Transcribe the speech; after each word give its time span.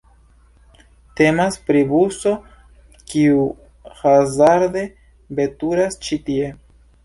Temas 1.19 1.57
pri 1.67 1.83
buso, 1.91 2.33
kiu 3.13 3.45
hazarde 4.01 4.85
veturas 5.41 6.05
ĉi 6.09 6.23
tie. 6.31 6.53